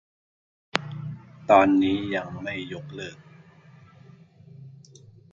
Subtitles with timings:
[1.49, 3.17] ตอนนี้ยังไม่ยกเลิก